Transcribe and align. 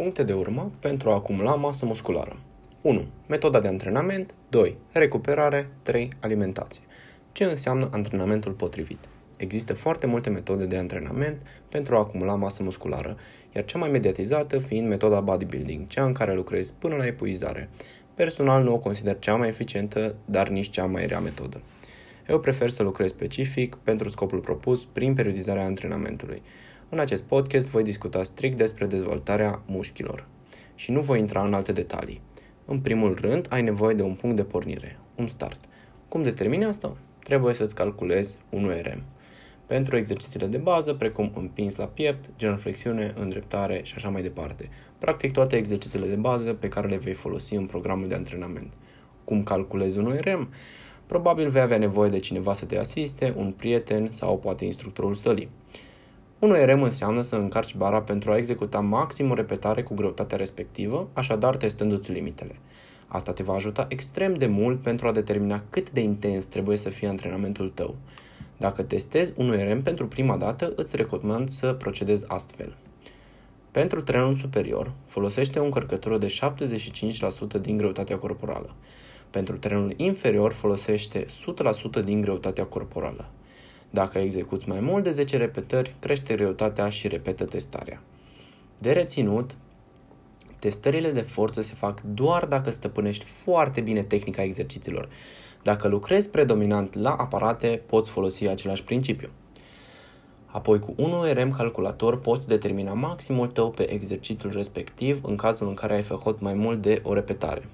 Puncte 0.00 0.22
de 0.22 0.32
urmat 0.32 0.70
pentru 0.78 1.10
a 1.10 1.14
acumula 1.14 1.54
masă 1.54 1.86
musculară. 1.86 2.36
1. 2.80 3.04
Metoda 3.28 3.60
de 3.60 3.68
antrenament. 3.68 4.34
2. 4.48 4.76
Recuperare. 4.92 5.70
3. 5.82 6.08
Alimentație. 6.20 6.82
Ce 7.32 7.44
înseamnă 7.44 7.88
antrenamentul 7.92 8.52
potrivit? 8.52 8.98
Există 9.36 9.74
foarte 9.74 10.06
multe 10.06 10.30
metode 10.30 10.66
de 10.66 10.76
antrenament 10.76 11.42
pentru 11.68 11.94
a 11.94 11.98
acumula 11.98 12.34
masă 12.34 12.62
musculară, 12.62 13.16
iar 13.54 13.64
cea 13.64 13.78
mai 13.78 13.90
mediatizată 13.90 14.58
fiind 14.58 14.88
metoda 14.88 15.20
bodybuilding, 15.20 15.86
cea 15.86 16.04
în 16.04 16.12
care 16.12 16.34
lucrezi 16.34 16.74
până 16.78 16.96
la 16.96 17.06
epuizare. 17.06 17.68
Personal 18.14 18.62
nu 18.62 18.72
o 18.72 18.78
consider 18.78 19.18
cea 19.18 19.36
mai 19.36 19.48
eficientă, 19.48 20.14
dar 20.24 20.48
nici 20.48 20.70
cea 20.70 20.86
mai 20.86 21.06
rea 21.06 21.20
metodă. 21.20 21.60
Eu 22.28 22.40
prefer 22.40 22.70
să 22.70 22.82
lucrez 22.82 23.08
specific 23.08 23.74
pentru 23.74 24.08
scopul 24.08 24.38
propus 24.38 24.84
prin 24.84 25.14
periodizarea 25.14 25.64
antrenamentului. 25.64 26.42
În 26.92 26.98
acest 26.98 27.22
podcast 27.22 27.68
voi 27.68 27.82
discuta 27.82 28.22
strict 28.22 28.56
despre 28.56 28.86
dezvoltarea 28.86 29.62
mușchilor 29.66 30.26
și 30.74 30.90
nu 30.90 31.00
voi 31.00 31.18
intra 31.18 31.44
în 31.44 31.54
alte 31.54 31.72
detalii. 31.72 32.20
În 32.64 32.80
primul 32.80 33.18
rând, 33.20 33.46
ai 33.50 33.62
nevoie 33.62 33.94
de 33.94 34.02
un 34.02 34.14
punct 34.14 34.36
de 34.36 34.44
pornire, 34.44 34.98
un 35.14 35.26
start. 35.26 35.64
Cum 36.08 36.22
determini 36.22 36.64
asta? 36.64 36.96
Trebuie 37.22 37.54
să-ți 37.54 37.74
calculezi 37.74 38.38
un 38.48 38.64
URM. 38.64 39.02
Pentru 39.66 39.96
exercițiile 39.96 40.46
de 40.46 40.56
bază, 40.56 40.94
precum 40.94 41.32
împins 41.34 41.76
la 41.76 41.86
piept, 41.86 42.28
genoflexiune, 42.36 43.14
îndreptare 43.18 43.80
și 43.82 43.94
așa 43.96 44.08
mai 44.08 44.22
departe. 44.22 44.68
Practic 44.98 45.32
toate 45.32 45.56
exercițiile 45.56 46.06
de 46.06 46.16
bază 46.16 46.52
pe 46.52 46.68
care 46.68 46.88
le 46.88 46.96
vei 46.96 47.14
folosi 47.14 47.54
în 47.54 47.66
programul 47.66 48.08
de 48.08 48.14
antrenament. 48.14 48.72
Cum 49.24 49.42
calculezi 49.42 49.98
un 49.98 50.06
URM? 50.06 50.48
Probabil 51.06 51.50
vei 51.50 51.62
avea 51.62 51.78
nevoie 51.78 52.10
de 52.10 52.18
cineva 52.18 52.52
să 52.52 52.64
te 52.64 52.78
asiste, 52.78 53.34
un 53.36 53.52
prieten 53.52 54.08
sau 54.12 54.38
poate 54.38 54.64
instructorul 54.64 55.14
sălii. 55.14 55.48
Un 56.40 56.50
ORM 56.50 56.82
înseamnă 56.82 57.22
să 57.22 57.36
încarci 57.36 57.76
bara 57.76 58.02
pentru 58.02 58.30
a 58.30 58.36
executa 58.36 58.80
maxim 58.80 59.30
o 59.30 59.34
repetare 59.34 59.82
cu 59.82 59.94
greutatea 59.94 60.36
respectivă, 60.36 61.08
așadar 61.12 61.56
testându-ți 61.56 62.12
limitele. 62.12 62.54
Asta 63.06 63.32
te 63.32 63.42
va 63.42 63.54
ajuta 63.54 63.86
extrem 63.88 64.34
de 64.34 64.46
mult 64.46 64.82
pentru 64.82 65.06
a 65.06 65.12
determina 65.12 65.62
cât 65.70 65.90
de 65.90 66.00
intens 66.00 66.44
trebuie 66.44 66.76
să 66.76 66.88
fie 66.88 67.08
antrenamentul 67.08 67.68
tău. 67.68 67.94
Dacă 68.56 68.82
testezi 68.82 69.32
un 69.36 69.50
ORM 69.50 69.82
pentru 69.82 70.06
prima 70.06 70.36
dată, 70.36 70.72
îți 70.76 70.96
recomand 70.96 71.48
să 71.48 71.72
procedezi 71.72 72.24
astfel. 72.28 72.76
Pentru 73.70 74.02
trenul 74.02 74.34
superior, 74.34 74.92
folosește 75.06 75.58
o 75.58 75.64
încărcătură 75.64 76.18
de 76.18 76.36
75% 77.58 77.60
din 77.60 77.76
greutatea 77.76 78.18
corporală. 78.18 78.74
Pentru 79.30 79.56
trenul 79.56 79.92
inferior, 79.96 80.52
folosește 80.52 81.26
100% 82.00 82.04
din 82.04 82.20
greutatea 82.20 82.64
corporală. 82.64 83.28
Dacă 83.90 84.18
execuți 84.18 84.68
mai 84.68 84.80
mult 84.80 85.04
de 85.04 85.10
10 85.10 85.36
repetări, 85.36 85.94
crește 85.98 86.34
greutatea 86.34 86.88
și 86.88 87.08
repetă 87.08 87.44
testarea. 87.44 88.02
De 88.78 88.92
reținut, 88.92 89.54
testările 90.58 91.10
de 91.10 91.20
forță 91.20 91.60
se 91.60 91.74
fac 91.74 92.00
doar 92.00 92.44
dacă 92.44 92.70
stăpânești 92.70 93.24
foarte 93.24 93.80
bine 93.80 94.02
tehnica 94.02 94.42
exercițiilor. 94.42 95.08
Dacă 95.62 95.88
lucrezi 95.88 96.28
predominant 96.28 96.94
la 96.94 97.10
aparate, 97.10 97.82
poți 97.86 98.10
folosi 98.10 98.46
același 98.46 98.84
principiu. 98.84 99.28
Apoi 100.46 100.78
cu 100.78 100.94
un 100.96 101.12
ORM 101.12 101.50
calculator 101.50 102.20
poți 102.20 102.48
determina 102.48 102.92
maximul 102.92 103.46
tău 103.46 103.70
pe 103.70 103.92
exercițiul 103.92 104.52
respectiv 104.52 105.20
în 105.22 105.36
cazul 105.36 105.68
în 105.68 105.74
care 105.74 105.94
ai 105.94 106.02
făcut 106.02 106.40
mai 106.40 106.54
mult 106.54 106.82
de 106.82 107.00
o 107.04 107.14
repetare. 107.14 107.68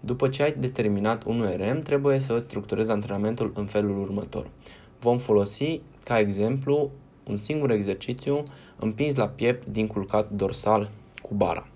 După 0.00 0.28
ce 0.28 0.42
ai 0.42 0.54
determinat 0.58 1.24
un 1.24 1.40
ORM, 1.40 1.82
trebuie 1.82 2.18
să 2.18 2.32
îți 2.32 2.44
structurezi 2.44 2.90
antrenamentul 2.90 3.52
în 3.54 3.66
felul 3.66 4.00
următor 4.00 4.46
vom 5.04 5.18
folosi 5.18 5.80
ca 6.04 6.18
exemplu 6.18 6.90
un 7.26 7.38
singur 7.38 7.70
exercițiu 7.70 8.42
împins 8.78 9.14
la 9.14 9.28
piept 9.28 9.66
din 9.66 9.86
culcat 9.86 10.30
dorsal 10.30 10.90
cu 11.22 11.34
bara. 11.34 11.66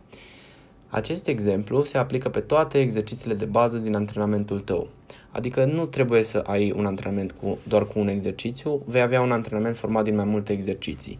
Acest 0.88 1.26
exemplu 1.26 1.84
se 1.84 1.98
aplică 1.98 2.28
pe 2.28 2.40
toate 2.40 2.80
exercițiile 2.80 3.34
de 3.34 3.44
bază 3.44 3.78
din 3.78 3.94
antrenamentul 3.94 4.60
tău. 4.60 4.88
Adică 5.30 5.64
nu 5.64 5.86
trebuie 5.86 6.22
să 6.22 6.38
ai 6.46 6.72
un 6.76 6.86
antrenament 6.86 7.34
cu, 7.40 7.58
doar 7.66 7.86
cu 7.86 7.98
un 7.98 8.08
exercițiu, 8.08 8.82
vei 8.86 9.00
avea 9.00 9.20
un 9.20 9.32
antrenament 9.32 9.76
format 9.76 10.04
din 10.04 10.14
mai 10.14 10.24
multe 10.24 10.52
exerciții. 10.52 11.18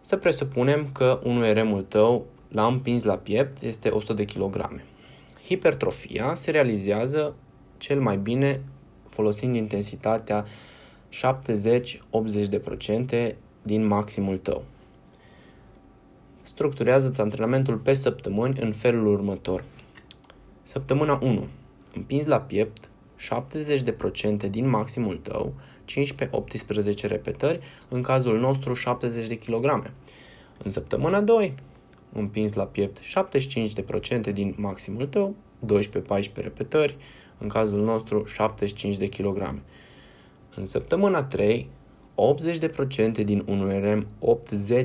Să 0.00 0.16
presupunem 0.16 0.88
că 0.92 1.20
un 1.24 1.36
URM-ul 1.36 1.82
tău 1.82 2.26
la 2.48 2.66
împins 2.66 3.04
la 3.04 3.16
piept 3.16 3.62
este 3.62 3.88
100 3.88 4.12
de 4.12 4.24
kg. 4.24 4.80
Hipertrofia 5.44 6.34
se 6.34 6.50
realizează 6.50 7.34
cel 7.78 8.00
mai 8.00 8.16
bine 8.16 8.60
folosind 9.08 9.56
intensitatea 9.56 10.44
70-80% 11.12 13.34
din 13.62 13.86
maximul 13.86 14.38
tău. 14.38 14.64
Structurează-ți 16.42 17.20
antrenamentul 17.20 17.76
pe 17.76 17.94
săptămâni 17.94 18.58
în 18.60 18.72
felul 18.72 19.06
următor. 19.06 19.64
Săptămâna 20.62 21.18
1. 21.22 21.46
Împingi 21.94 22.26
la 22.26 22.40
piept 22.40 22.88
70% 24.46 24.50
din 24.50 24.68
maximul 24.68 25.16
tău, 25.16 25.54
15-18 25.84 25.86
repetări, 27.02 27.60
în 27.88 28.02
cazul 28.02 28.38
nostru 28.38 28.72
70 28.72 29.26
de 29.26 29.38
kg. 29.38 29.90
În 30.62 30.70
săptămâna 30.70 31.20
2, 31.20 31.54
împins 32.12 32.52
la 32.52 32.64
piept 32.64 32.98
75% 34.28 34.32
din 34.32 34.54
maximul 34.56 35.06
tău, 35.06 35.34
12-14 35.66 36.34
repetări, 36.34 36.96
în 37.38 37.48
cazul 37.48 37.84
nostru 37.84 38.24
75 38.26 38.96
de 38.96 39.08
kg. 39.08 39.60
În 40.56 40.66
săptămâna 40.66 41.22
3, 41.22 41.68
80% 42.14 43.24
din 43.24 43.44
un 43.46 43.60
URM 43.60 44.06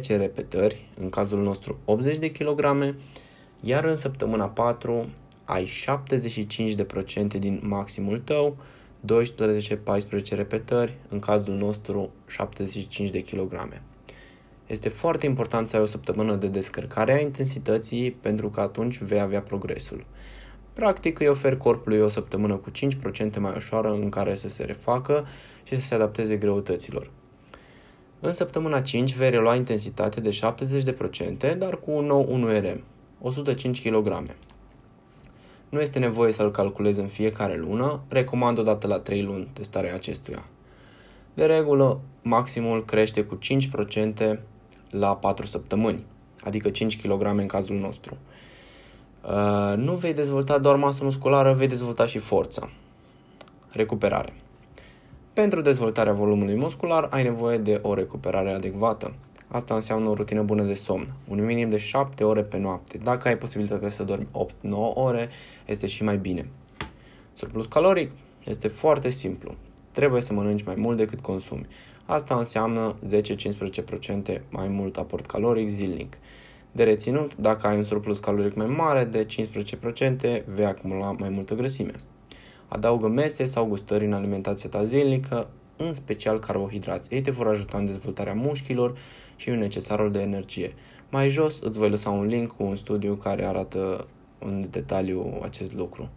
8-10 0.03 0.07
repetări, 0.07 0.89
în 0.99 1.09
cazul 1.09 1.43
nostru 1.43 1.79
80 1.85 2.17
de 2.17 2.31
kg, 2.31 2.95
iar 3.61 3.83
în 3.83 3.95
săptămâna 3.95 4.45
4 4.45 5.09
ai 5.45 5.69
75% 7.35 7.39
din 7.39 7.59
maximul 7.63 8.19
tău, 8.19 8.57
12-14 9.05 10.29
repetări, 10.29 10.97
în 11.09 11.19
cazul 11.19 11.55
nostru 11.55 12.11
75 12.27 13.09
de 13.09 13.21
kg. 13.21 13.81
Este 14.67 14.89
foarte 14.89 15.25
important 15.25 15.67
să 15.67 15.75
ai 15.75 15.81
o 15.81 15.85
săptămână 15.85 16.35
de 16.35 16.47
descărcare 16.47 17.13
a 17.13 17.21
intensității 17.21 18.11
pentru 18.11 18.49
că 18.49 18.61
atunci 18.61 18.97
vei 18.97 19.19
avea 19.19 19.41
progresul. 19.41 20.05
Practic 20.77 21.19
îi 21.19 21.27
ofer 21.27 21.57
corpului 21.57 21.99
o 21.99 22.09
săptămână 22.09 22.55
cu 22.55 22.71
5% 22.71 23.39
mai 23.39 23.53
ușoară 23.55 23.91
în 23.91 24.09
care 24.09 24.35
să 24.35 24.49
se 24.49 24.63
refacă 24.63 25.27
și 25.63 25.75
să 25.75 25.81
se 25.81 25.95
adapteze 25.95 26.35
greutăților. 26.35 27.11
În 28.19 28.33
săptămâna 28.33 28.81
5 28.81 29.15
vei 29.15 29.29
relua 29.29 29.55
intensitate 29.55 30.21
de 30.21 30.39
70%, 31.53 31.57
dar 31.57 31.79
cu 31.79 31.91
un 31.91 32.05
nou 32.05 32.49
1RM, 32.49 32.79
105 33.21 33.89
kg. 33.89 34.23
Nu 35.69 35.81
este 35.81 35.99
nevoie 35.99 36.31
să-l 36.31 36.51
calculezi 36.51 36.99
în 36.99 37.07
fiecare 37.07 37.55
lună, 37.55 38.01
recomand 38.07 38.57
o 38.57 38.63
dată 38.63 38.87
la 38.87 38.99
3 38.99 39.23
luni 39.23 39.49
testarea 39.53 39.93
acestuia. 39.93 40.45
De 41.33 41.45
regulă, 41.45 41.99
maximul 42.21 42.85
crește 42.85 43.23
cu 43.23 43.39
5% 44.35 44.39
la 44.89 45.15
4 45.15 45.45
săptămâni, 45.45 46.03
adică 46.43 46.69
5 46.69 47.01
kg 47.01 47.21
în 47.21 47.47
cazul 47.47 47.77
nostru. 47.77 48.17
Uh, 49.27 49.73
nu 49.77 49.93
vei 49.93 50.13
dezvolta 50.13 50.57
doar 50.57 50.75
masă 50.75 51.03
musculară, 51.03 51.53
vei 51.53 51.67
dezvolta 51.67 52.05
și 52.05 52.17
forța. 52.17 52.69
Recuperare. 53.71 54.33
Pentru 55.33 55.61
dezvoltarea 55.61 56.13
volumului 56.13 56.55
muscular 56.55 57.07
ai 57.11 57.23
nevoie 57.23 57.57
de 57.57 57.79
o 57.81 57.93
recuperare 57.93 58.51
adecvată. 58.51 59.13
Asta 59.47 59.75
înseamnă 59.75 60.09
o 60.09 60.13
rutină 60.13 60.41
bună 60.41 60.63
de 60.63 60.73
somn, 60.73 61.07
un 61.27 61.45
minim 61.45 61.69
de 61.69 61.77
7 61.77 62.23
ore 62.23 62.41
pe 62.41 62.57
noapte. 62.57 62.97
Dacă 62.97 63.27
ai 63.27 63.37
posibilitatea 63.37 63.89
să 63.89 64.03
dormi 64.03 64.27
8-9 64.27 64.69
ore, 64.93 65.29
este 65.65 65.87
și 65.87 66.03
mai 66.03 66.17
bine. 66.17 66.49
Surplus 67.33 67.65
caloric 67.65 68.11
este 68.45 68.67
foarte 68.67 69.09
simplu. 69.09 69.55
Trebuie 69.91 70.21
să 70.21 70.33
mănânci 70.33 70.63
mai 70.63 70.75
mult 70.77 70.97
decât 70.97 71.19
consumi. 71.19 71.67
Asta 72.05 72.35
înseamnă 72.35 72.95
10-15% 74.37 74.41
mai 74.49 74.67
mult 74.67 74.97
aport 74.97 75.25
caloric 75.25 75.69
zilnic. 75.69 76.17
De 76.77 76.83
reținut, 76.83 77.35
dacă 77.35 77.67
ai 77.67 77.77
un 77.77 77.83
surplus 77.83 78.19
caloric 78.19 78.55
mai 78.55 78.65
mare 78.65 79.03
de 79.03 79.25
15%, 79.25 80.43
vei 80.45 80.65
acumula 80.65 81.11
mai 81.11 81.29
multă 81.29 81.55
grăsime. 81.55 81.91
Adaugă 82.67 83.07
mese 83.07 83.45
sau 83.45 83.65
gustări 83.65 84.05
în 84.05 84.13
alimentația 84.13 84.69
ta 84.69 84.83
zilnică, 84.83 85.47
în 85.77 85.93
special 85.93 86.39
carbohidrați. 86.39 87.13
Ei 87.13 87.21
te 87.21 87.31
vor 87.31 87.47
ajuta 87.47 87.77
în 87.77 87.85
dezvoltarea 87.85 88.33
mușchilor 88.33 88.97
și 89.35 89.49
în 89.49 89.57
necesarul 89.57 90.11
de 90.11 90.21
energie. 90.21 90.73
Mai 91.09 91.29
jos 91.29 91.59
îți 91.59 91.77
voi 91.77 91.89
lăsa 91.89 92.09
un 92.09 92.25
link 92.25 92.51
cu 92.51 92.63
un 92.63 92.75
studiu 92.75 93.13
care 93.13 93.45
arată 93.45 94.07
în 94.39 94.67
detaliu 94.69 95.39
acest 95.41 95.73
lucru. 95.73 96.09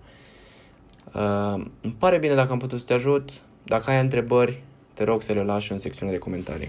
Uh, 1.15 1.65
îmi 1.81 1.97
pare 1.99 2.19
bine 2.19 2.35
dacă 2.35 2.53
am 2.53 2.59
putut 2.59 2.79
să 2.79 2.85
te 2.85 2.93
ajut. 2.93 3.31
Dacă 3.65 3.91
ai 3.91 4.01
întrebări, 4.01 4.63
te 4.95 5.05
rog 5.05 5.23
să 5.23 5.33
le 5.33 5.43
lași 5.43 5.73
în 5.73 5.79
secțiunea 5.79 6.15
de 6.15 6.21
comentarii. 6.21 6.69